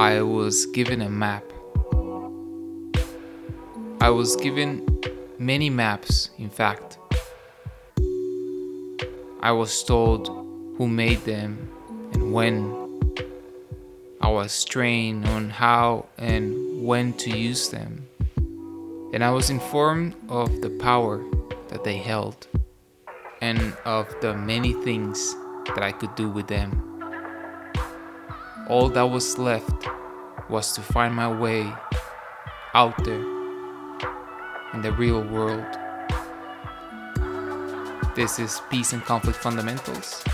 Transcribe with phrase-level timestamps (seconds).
[0.00, 1.44] I was given a map.
[4.00, 4.88] I was given
[5.38, 6.96] many maps, in fact.
[9.42, 10.28] I was told
[10.78, 11.68] who made them
[12.14, 12.56] and when.
[14.22, 18.08] I was trained on how and when to use them.
[19.12, 21.22] And I was informed of the power
[21.68, 22.46] that they held
[23.42, 26.86] and of the many things that I could do with them.
[28.68, 29.90] All that was left
[30.50, 31.72] was to find my way
[32.74, 33.22] out there
[34.74, 35.64] in the real world.
[38.16, 40.24] This is Peace and Conflict Fundamentals.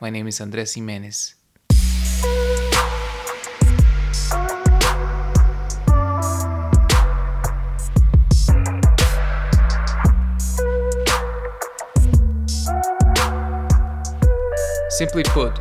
[0.00, 1.34] My name is Andres Jimenez.
[14.90, 15.58] Simply put,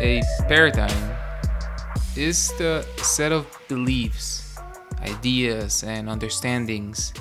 [0.00, 1.13] a paradigm
[2.16, 4.56] is the set of beliefs,
[5.00, 7.12] ideas, and understandings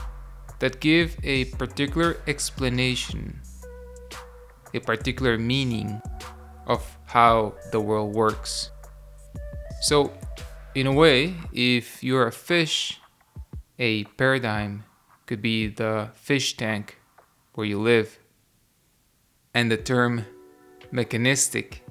[0.60, 3.40] that give a particular explanation,
[4.74, 6.02] a particular meaning
[6.68, 8.72] of how the world works.
[9.82, 10.14] So,
[10.76, 13.00] in a way, if you're a fish,
[13.78, 14.86] a paradigm
[15.26, 16.98] could be the fish tank
[17.54, 18.20] where you live.
[19.54, 20.26] And the term
[20.92, 21.83] mechanistic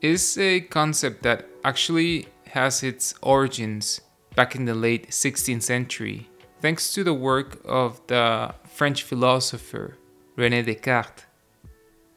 [0.00, 4.00] is a concept that actually has its origins
[4.34, 6.28] back in the late 16th century,
[6.60, 9.96] thanks to the work of the French philosopher
[10.36, 11.26] René Descartes,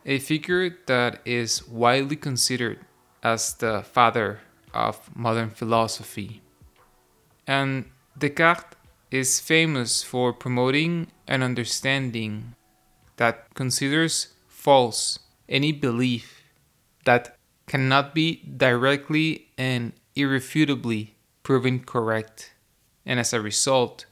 [0.05, 2.79] a figure that is widely considered
[3.23, 4.39] as the father
[4.73, 6.41] of modern philosophy.
[7.47, 7.85] And
[8.17, 8.75] Descartes
[9.09, 12.55] is famous for promoting an understanding
[13.17, 16.43] that considers false any belief
[17.05, 17.37] that
[17.71, 22.51] cannot be directly and irrefutably proven correct.
[23.05, 24.05] And as a result,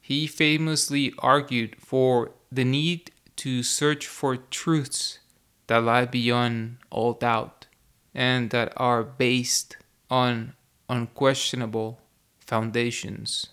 [0.00, 5.18] he famously argued for the need to search for truths
[5.66, 7.66] that lie beyond all doubt
[8.14, 9.76] and that are based
[10.08, 10.54] on
[10.88, 12.00] unquestionable
[12.40, 13.48] foundations.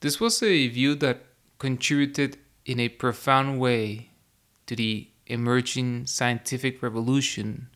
[0.00, 1.22] This was a view that
[1.60, 2.36] contributed
[2.66, 4.10] in a profound way
[4.66, 7.68] to the emerging scientific revolution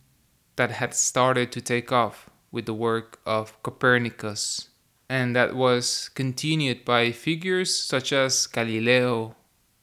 [0.55, 4.69] that had started to take off with the work of Copernicus,
[5.07, 9.35] and that was continued by figures such as Galileo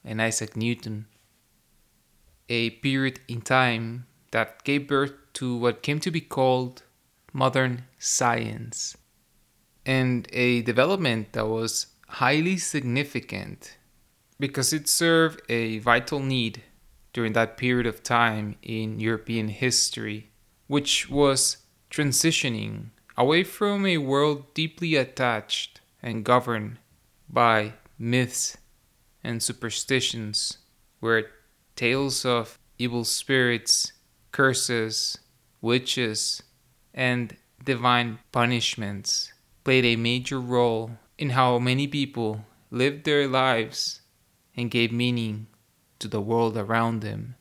[0.04, 1.06] and Isaac Newton.
[2.48, 6.82] A period in time that gave birth to what came to be called
[7.32, 8.96] modern science,
[9.84, 13.76] and a development that was highly significant
[14.38, 16.62] because it served a vital need
[17.16, 20.28] during that period of time in European history,
[20.66, 21.56] which was
[21.90, 26.76] transitioning away from a world deeply attached and governed
[27.26, 28.58] by myths
[29.24, 30.58] and superstitions,
[31.00, 31.30] where
[31.74, 33.94] tales of evil spirits,
[34.30, 35.16] curses,
[35.62, 36.42] witches,
[36.92, 37.34] and
[37.64, 39.32] divine punishments
[39.64, 44.02] played a major role in how many people lived their lives
[44.54, 45.46] and gave meaning
[45.98, 47.36] to the world around them.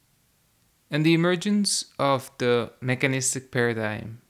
[0.89, 4.21] And the emergence of the mechanistic paradigm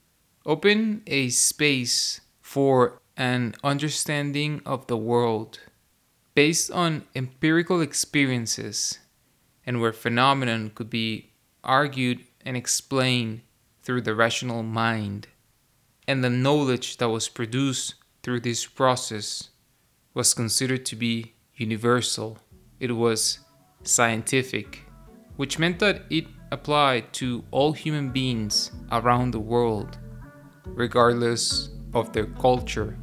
[0.45, 5.59] opened a space for an understanding of the world
[6.33, 8.99] based on empirical experiences
[9.65, 11.31] and where phenomenon could be
[11.63, 13.41] argued and explained
[13.81, 15.27] through the rational mind.
[16.07, 19.49] And the knowledge that was produced through this process
[20.13, 22.37] was considered to be universal.
[22.79, 23.39] It was
[23.87, 24.83] scientific,
[25.35, 29.97] which meant that it applied to all human beings around the world,
[30.65, 32.97] regardless of their culture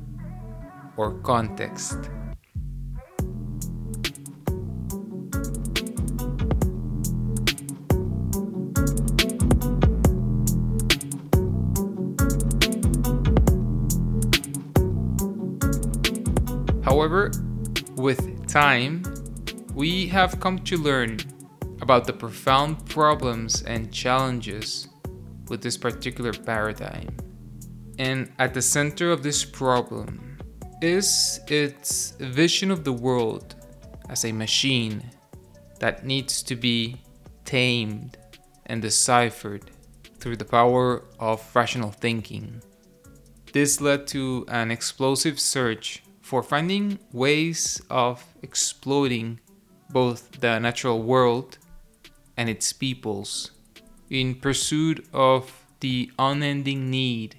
[0.96, 1.98] or context.
[16.84, 17.30] However,
[17.96, 19.02] with time,
[19.74, 21.18] we have come to learn
[21.80, 24.88] about the profound problems and challenges
[25.48, 27.16] with this particular paradigm.
[27.98, 30.38] And at the center of this problem
[30.82, 33.54] is its vision of the world
[34.10, 35.02] as a machine
[35.78, 37.00] that needs to be
[37.44, 38.18] tamed
[38.66, 39.70] and deciphered
[40.18, 42.62] through the power of rational thinking.
[43.52, 49.40] This led to an explosive search for finding ways of exploiting
[49.92, 51.58] both the natural world
[52.36, 53.50] and its peoples
[54.08, 57.36] in pursuit of the unending need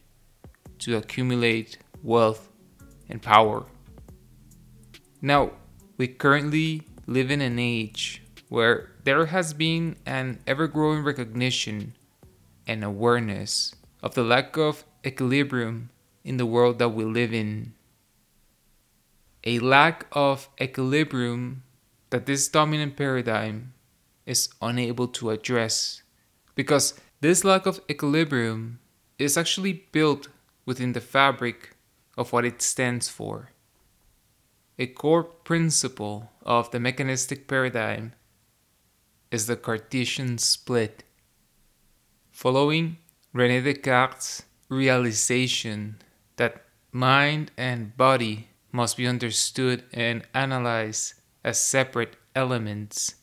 [0.79, 2.50] to accumulate wealth
[3.09, 3.65] and power.
[5.21, 5.51] Now,
[5.97, 11.95] we currently live in an age where there has been an ever growing recognition
[12.67, 15.89] and awareness of the lack of equilibrium
[16.23, 17.73] in the world that we live in.
[19.44, 21.63] A lack of equilibrium
[22.13, 23.74] that this dominant paradigm
[24.27, 26.04] is unable to address
[26.54, 28.77] because this lack of equilibrium
[29.18, 30.27] is actually built
[30.63, 31.75] within the fabric
[32.15, 33.50] of what it stands for.
[34.77, 38.13] A core principle of the mechanistic paradigm
[39.31, 41.04] is the Cartesian split.
[42.30, 42.98] Following
[43.33, 45.98] Rene Descartes' realization
[46.36, 53.15] that mind and body must be understood and analyzed as separate elements.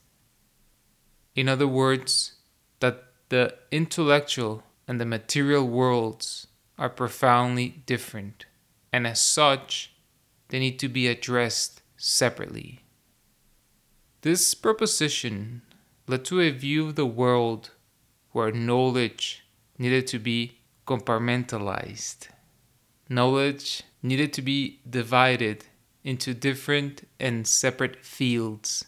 [1.34, 2.34] In other words,
[2.80, 6.46] that the intellectual and the material worlds
[6.78, 8.46] are profoundly different,
[8.92, 9.92] and as such,
[10.48, 12.80] they need to be addressed separately.
[14.22, 15.62] This proposition
[16.06, 17.70] led to a view of the world
[18.32, 19.44] where knowledge
[19.78, 22.28] needed to be compartmentalized.
[23.08, 25.66] Knowledge needed to be divided
[26.04, 28.84] into different and separate fields.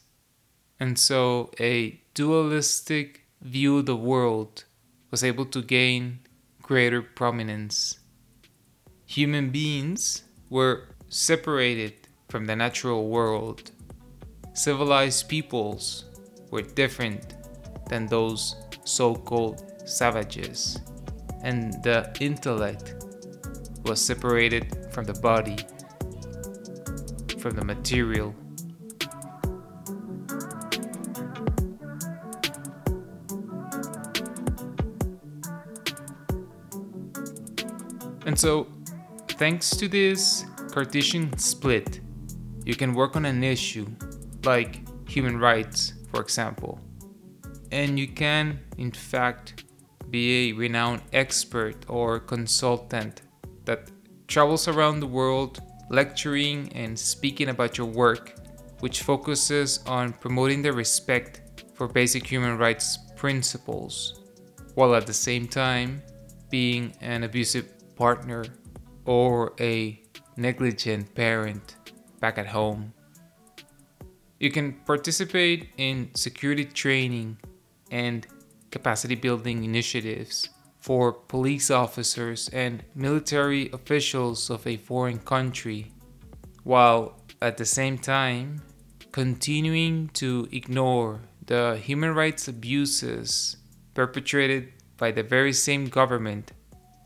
[0.80, 4.64] And so a dualistic view of the world
[5.10, 6.20] was able to gain
[6.62, 7.98] greater prominence.
[9.06, 11.94] Human beings were separated
[12.28, 13.70] from the natural world.
[14.54, 16.06] Civilized peoples
[16.50, 17.34] were different
[17.88, 20.78] than those so called savages,
[21.42, 22.94] and the intellect
[23.84, 25.58] was separated from the body,
[27.42, 28.32] from the material.
[38.24, 38.68] And so,
[39.30, 42.00] thanks to this Cartesian split,
[42.64, 43.86] you can work on an issue
[44.44, 46.78] like human rights, for example,
[47.72, 49.64] and you can, in fact,
[50.10, 53.22] be a renowned expert or consultant
[53.64, 53.90] that
[54.28, 58.34] travels around the world lecturing and speaking about your work,
[58.80, 64.20] which focuses on promoting the respect for basic human rights principles,
[64.74, 66.02] while at the same time
[66.50, 68.44] being an abusive partner
[69.04, 70.02] or a
[70.36, 71.76] negligent parent
[72.20, 72.92] back at home.
[74.38, 77.38] You can participate in security training
[77.90, 78.26] and
[78.70, 80.48] capacity building initiatives
[80.82, 85.92] for police officers and military officials of a foreign country,
[86.64, 88.60] while at the same time
[89.12, 93.56] continuing to ignore the human rights abuses
[93.94, 96.50] perpetrated by the very same government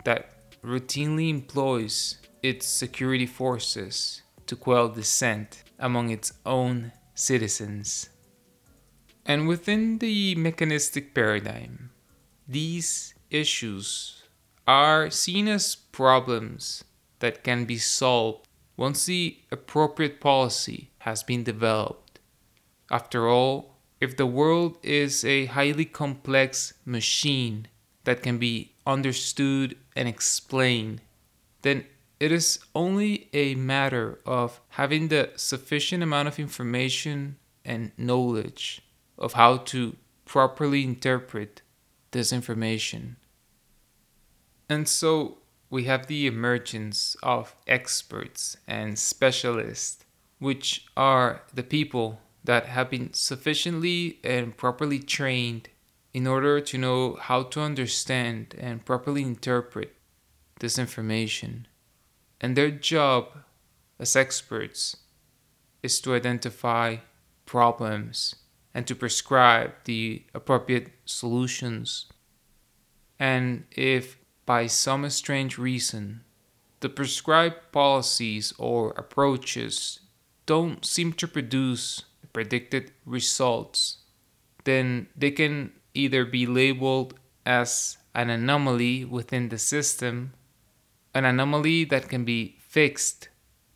[0.06, 0.30] that
[0.62, 8.08] routinely employs its security forces to quell dissent among its own citizens.
[9.26, 11.90] And within the mechanistic paradigm,
[12.48, 14.22] these issues
[14.66, 16.84] are seen as problems
[17.20, 18.46] that can be solved
[18.76, 22.18] once the appropriate policy has been developed.
[22.90, 27.68] After all, if the world is a highly complex machine
[28.04, 31.00] that can be understood and explained,
[31.62, 31.86] then
[32.20, 38.82] it is only a matter of having the sufficient amount of information and knowledge
[39.18, 41.62] of how to properly interpret
[42.10, 43.16] this information.
[44.68, 45.38] And so
[45.70, 50.04] we have the emergence of experts and specialists,
[50.38, 55.68] which are the people that have been sufficiently and properly trained
[56.14, 59.94] in order to know how to understand and properly interpret
[60.60, 61.66] this information.
[62.40, 63.38] And their job
[63.98, 64.96] as experts
[65.82, 66.96] is to identify
[67.44, 68.36] problems
[68.76, 72.04] and to prescribe the appropriate solutions.
[73.18, 76.20] And if by some strange reason
[76.80, 80.00] the prescribed policies or approaches
[80.44, 82.04] don't seem to produce
[82.34, 84.04] predicted results,
[84.64, 90.34] then they can either be labeled as an anomaly within the system,
[91.14, 93.30] an anomaly that can be fixed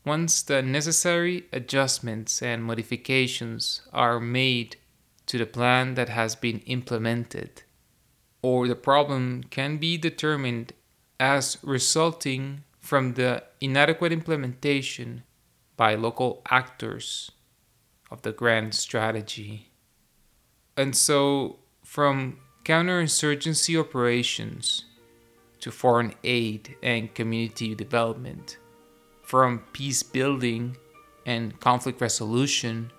[0.05, 4.77] once the necessary adjustments and modifications are made
[5.31, 7.63] to the plan that has been implemented,
[8.43, 10.73] or the problem can be determined
[11.21, 15.23] as resulting from the inadequate implementation
[15.77, 17.31] by local actors
[18.11, 19.71] of the grand strategy.
[20.77, 24.87] And so, from counterinsurgency operations
[25.61, 28.59] to foreign aid and community development,
[29.23, 30.77] from peace building
[31.25, 32.91] and conflict resolution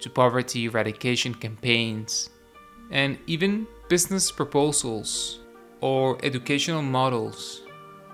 [0.00, 2.30] to poverty eradication campaigns,
[2.90, 5.40] and even business proposals
[5.80, 7.62] or educational models.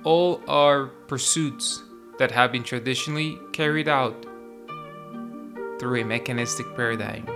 [0.05, 1.83] All are pursuits
[2.19, 4.27] that have been traditionally carried out
[5.79, 7.27] through a mechanistic paradigm.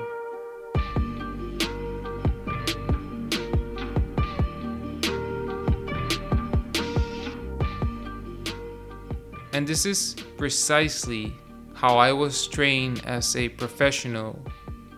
[9.53, 11.35] And this is precisely
[11.77, 14.43] how I was trained as a professional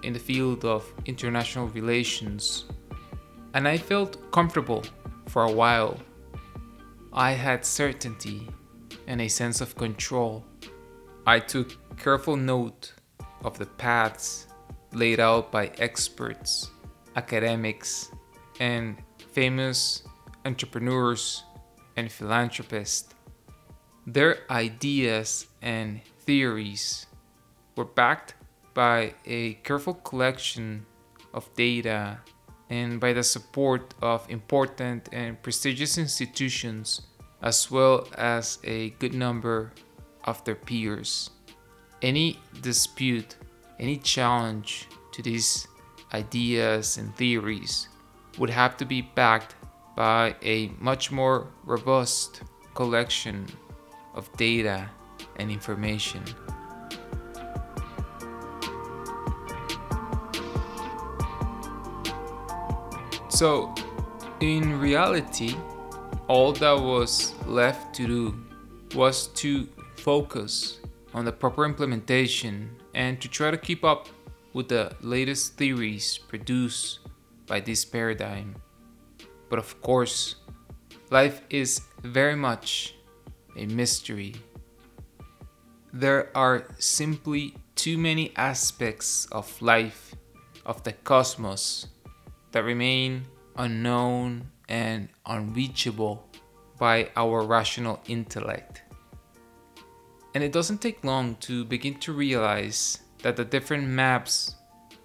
[0.04, 2.66] in the field of international relations.
[3.52, 4.84] And I felt comfortable
[5.26, 5.98] for a while.
[7.12, 8.48] I had certainty
[9.08, 10.44] and a sense of control.
[11.26, 12.92] I took careful note
[13.42, 14.46] of the paths
[14.92, 16.70] laid out by experts,
[17.16, 18.12] academics,
[18.60, 18.96] and
[19.32, 20.04] famous
[20.44, 21.42] entrepreneurs
[21.96, 23.12] and philanthropists.
[24.06, 27.06] Their ideas and theories
[27.74, 28.34] were backed
[28.74, 30.84] by a careful collection
[31.32, 32.18] of data
[32.68, 37.00] and by the support of important and prestigious institutions,
[37.40, 39.72] as well as a good number
[40.24, 41.30] of their peers.
[42.02, 43.36] Any dispute,
[43.80, 45.66] any challenge to these
[46.12, 47.88] ideas and theories
[48.36, 49.54] would have to be backed
[49.96, 52.42] by a much more robust
[52.74, 53.46] collection
[54.14, 54.90] of data
[55.36, 56.22] and information.
[63.28, 63.72] So,
[64.40, 65.54] in reality,
[66.26, 68.44] all that was left to do
[68.94, 70.78] was to focus
[71.14, 74.08] on the proper implementation and to try to keep up
[74.52, 77.00] with the latest theories produced
[77.46, 78.56] by this paradigm.
[79.48, 80.36] But of course,
[81.10, 82.94] life is very much
[83.56, 84.34] a mystery.
[85.92, 90.14] There are simply too many aspects of life,
[90.66, 91.86] of the cosmos,
[92.52, 93.24] that remain
[93.56, 96.28] unknown and unreachable
[96.78, 98.82] by our rational intellect.
[100.34, 104.56] And it doesn't take long to begin to realize that the different maps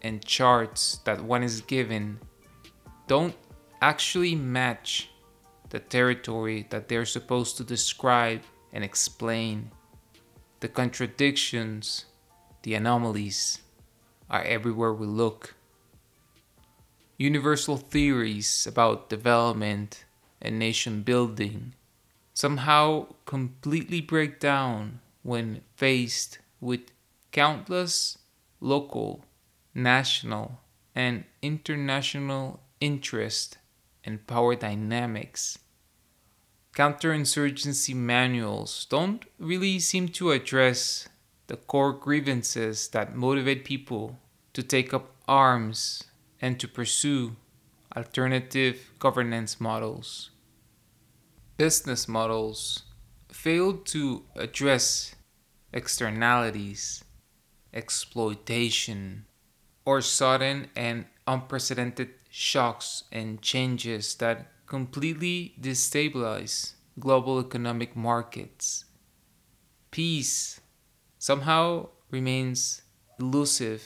[0.01, 2.19] and charts that one is given
[3.07, 3.35] don't
[3.81, 5.09] actually match
[5.69, 8.41] the territory that they're supposed to describe
[8.73, 9.71] and explain.
[10.63, 12.05] The contradictions,
[12.61, 13.59] the anomalies
[14.29, 15.55] are everywhere we look
[17.17, 20.05] universal theories about development
[20.41, 21.73] and nation building
[22.33, 26.93] somehow completely break down when faced with
[27.33, 28.17] countless
[28.61, 29.25] local,
[29.75, 30.61] national,
[30.95, 33.57] and international interest
[34.05, 35.59] and power dynamics.
[36.73, 41.07] Counterinsurgency manuals don't really seem to address
[41.45, 44.17] the core grievances that motivate people
[44.53, 46.05] to take up arms
[46.41, 47.35] and to pursue
[47.95, 50.31] alternative governance models.
[51.57, 52.83] Business models
[53.31, 55.13] failed to address
[55.71, 57.03] externalities,
[57.71, 59.25] exploitation,
[59.85, 68.85] or sudden and unprecedented shocks and changes that completely destabilize global economic markets.
[69.91, 70.59] Peace
[71.19, 72.81] somehow remains
[73.19, 73.83] elusive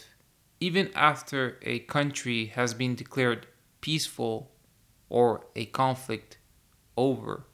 [0.60, 3.48] even after a country has been declared
[3.82, 4.52] peaceful
[5.10, 6.38] or a conflict
[6.96, 7.46] over.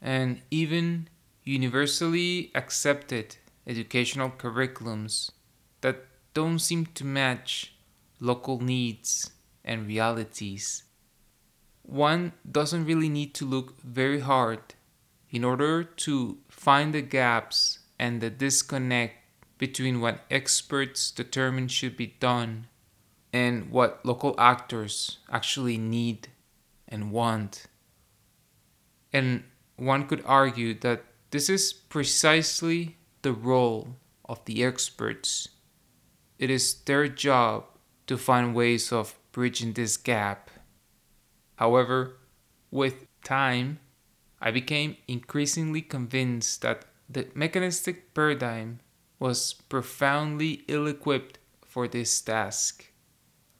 [0.00, 1.08] And even
[1.44, 3.36] universally accepted
[3.66, 5.30] educational curriculums
[5.80, 7.74] that don't seem to match
[8.20, 9.30] local needs
[9.64, 10.85] and realities.
[11.86, 14.74] One doesn't really need to look very hard
[15.30, 19.14] in order to find the gaps and the disconnect
[19.56, 22.66] between what experts determine should be done
[23.32, 26.28] and what local actors actually need
[26.88, 27.66] and want.
[29.12, 29.44] And
[29.76, 35.48] one could argue that this is precisely the role of the experts.
[36.38, 37.64] It is their job
[38.06, 40.50] to find ways of bridging this gap.
[41.56, 42.18] However,
[42.70, 43.80] with time,
[44.40, 48.80] I became increasingly convinced that the mechanistic paradigm
[49.18, 52.90] was profoundly ill equipped for this task.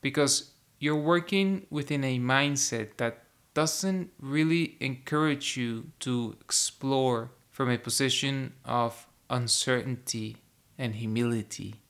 [0.00, 3.24] Because you're working within a mindset that
[3.54, 10.36] doesn't really encourage you to explore from a position of uncertainty
[10.76, 11.80] and humility,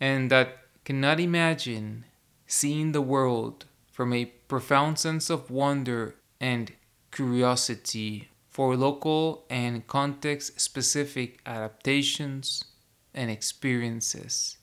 [0.00, 2.04] and that cannot imagine
[2.46, 6.70] seeing the world from a profound sense of wonder and
[7.10, 12.62] curiosity for local and context specific adaptations
[13.12, 14.58] and experiences.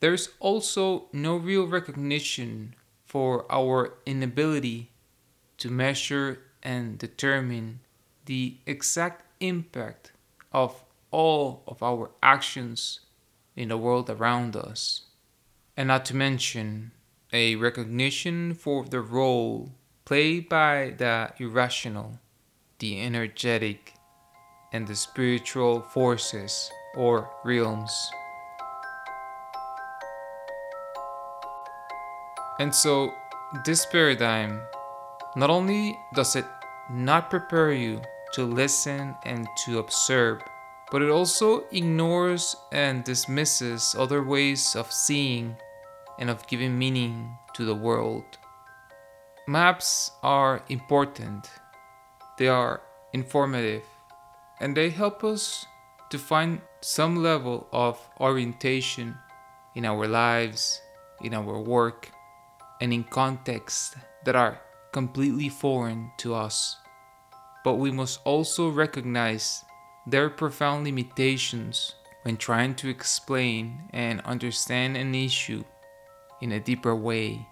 [0.00, 2.74] There's also no real recognition
[3.06, 4.90] for our inability
[5.56, 7.80] to measure and determine
[8.26, 10.12] the exact impact
[10.52, 13.00] of all of our actions
[13.56, 15.06] in the world around us.
[15.74, 16.92] And not to mention
[17.32, 19.72] a recognition for the role
[20.04, 22.18] played by the irrational,
[22.78, 23.94] the energetic,
[24.72, 28.10] and the spiritual forces or realms.
[32.58, 33.12] And so,
[33.64, 34.60] this paradigm
[35.36, 36.44] not only does it
[36.90, 38.02] not prepare you
[38.34, 40.42] to listen and to observe,
[40.90, 45.56] but it also ignores and dismisses other ways of seeing
[46.18, 48.24] and of giving meaning to the world.
[49.46, 51.50] Maps are important,
[52.38, 53.82] they are informative,
[54.60, 55.66] and they help us
[56.10, 59.16] to find some level of orientation
[59.74, 60.80] in our lives,
[61.22, 62.10] in our work,
[62.80, 64.60] and in contexts that are
[64.92, 66.76] completely foreign to us.
[67.64, 69.64] But we must also recognize
[70.06, 75.64] their profound limitations when trying to explain and understand an issue
[76.42, 77.46] in a deeper way.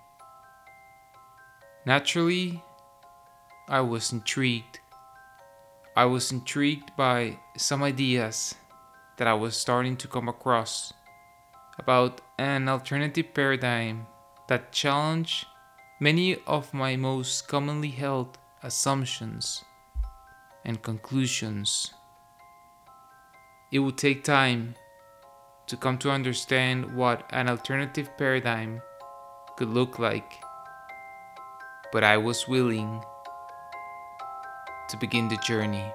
[1.86, 2.62] Naturally,
[3.68, 4.80] I was intrigued.
[5.96, 8.56] I was intrigued by some ideas
[9.16, 10.92] that I was starting to come across
[11.78, 14.06] about an alternative paradigm
[14.48, 15.46] that challenged
[16.00, 19.64] many of my most commonly held assumptions
[20.64, 21.94] and conclusions.
[23.70, 24.74] It would take time
[25.70, 28.82] to come to understand what an alternative paradigm
[29.56, 30.42] could look like,
[31.92, 33.00] but I was willing
[34.88, 35.86] to begin the journey.